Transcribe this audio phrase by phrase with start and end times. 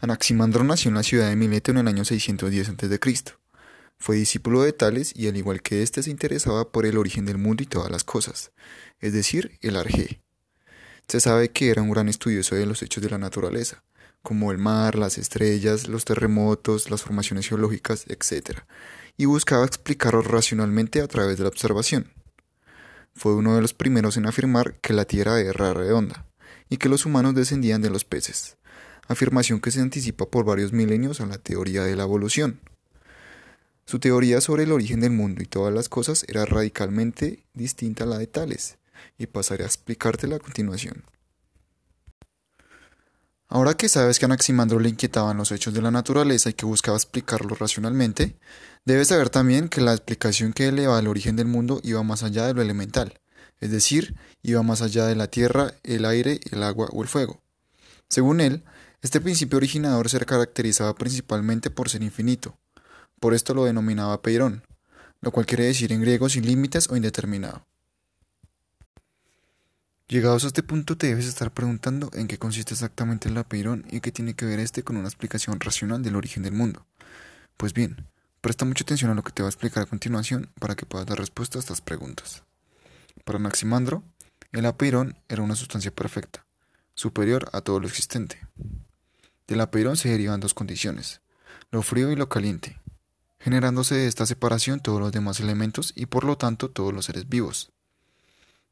[0.00, 3.34] Anaximandro nació en la ciudad de Mileto en el año 610 a.C.
[3.98, 7.36] Fue discípulo de Tales y al igual que éste se interesaba por el origen del
[7.36, 8.52] mundo y todas las cosas,
[9.00, 10.22] es decir, el arjé.
[11.08, 13.82] Se sabe que era un gran estudioso de los hechos de la naturaleza,
[14.22, 18.60] como el mar, las estrellas, los terremotos, las formaciones geológicas, etc.,
[19.16, 22.12] y buscaba explicarlos racionalmente a través de la observación.
[23.16, 26.24] Fue uno de los primeros en afirmar que la Tierra era redonda
[26.68, 28.57] y que los humanos descendían de los peces,
[29.08, 32.60] afirmación que se anticipa por varios milenios a la teoría de la evolución.
[33.86, 38.06] Su teoría sobre el origen del mundo y todas las cosas era radicalmente distinta a
[38.06, 38.76] la de Tales,
[39.16, 41.04] y pasaré a explicártela a continuación.
[43.50, 46.98] Ahora que sabes que Anaximandro le inquietaban los hechos de la naturaleza y que buscaba
[46.98, 48.36] explicarlos racionalmente,
[48.84, 52.46] debes saber también que la explicación que eleva al origen del mundo iba más allá
[52.46, 53.18] de lo elemental,
[53.60, 57.40] es decir, iba más allá de la tierra, el aire, el agua o el fuego.
[58.10, 58.64] Según él,
[59.00, 62.58] este principio originador se caracterizaba principalmente por ser infinito,
[63.20, 64.64] por esto lo denominaba peirón,
[65.20, 67.64] lo cual quiere decir en griego sin límites o indeterminado.
[70.08, 74.00] Llegados a este punto te debes estar preguntando en qué consiste exactamente el apeirón y
[74.00, 76.86] qué tiene que ver este con una explicación racional del origen del mundo.
[77.58, 78.08] Pues bien,
[78.40, 81.06] presta mucha atención a lo que te voy a explicar a continuación para que puedas
[81.06, 82.42] dar respuesta a estas preguntas.
[83.24, 84.02] Para Anaximandro,
[84.52, 86.46] el apeirón era una sustancia perfecta,
[86.94, 88.40] superior a todo lo existente.
[89.48, 91.22] Del apeirón se derivan dos condiciones,
[91.70, 92.78] lo frío y lo caliente,
[93.40, 97.30] generándose de esta separación todos los demás elementos y por lo tanto todos los seres
[97.30, 97.72] vivos.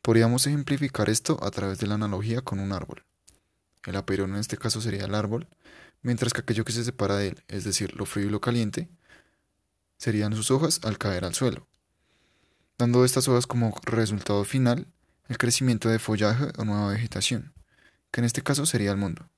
[0.02, 3.04] Podríamos ejemplificar esto a través de la analogía con un árbol.
[3.86, 5.48] El apeirón en este caso sería el árbol,
[6.02, 8.90] mientras que aquello que se separa de él, es decir, lo frío y lo caliente,
[9.96, 11.66] serían sus hojas al caer al suelo,
[12.76, 14.86] dando estas hojas como resultado final
[15.28, 17.54] el crecimiento de follaje o nueva vegetación,
[18.10, 19.30] que en este caso sería el mundo.